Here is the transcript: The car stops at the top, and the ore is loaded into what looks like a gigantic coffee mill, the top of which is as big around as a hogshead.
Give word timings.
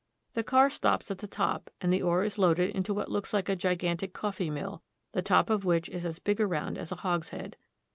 The 0.33 0.41
car 0.43 0.71
stops 0.71 1.11
at 1.11 1.19
the 1.19 1.27
top, 1.27 1.69
and 1.79 1.93
the 1.93 2.01
ore 2.01 2.23
is 2.23 2.39
loaded 2.39 2.71
into 2.71 2.91
what 2.91 3.11
looks 3.11 3.35
like 3.35 3.49
a 3.49 3.55
gigantic 3.55 4.13
coffee 4.13 4.49
mill, 4.49 4.81
the 5.11 5.21
top 5.21 5.51
of 5.51 5.63
which 5.63 5.87
is 5.89 6.07
as 6.07 6.17
big 6.17 6.41
around 6.41 6.79
as 6.79 6.91
a 6.91 6.95
hogshead. 7.05 7.55